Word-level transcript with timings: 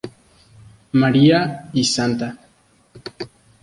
María 0.93 1.69
y 1.73 1.83
Sta. 1.83 2.35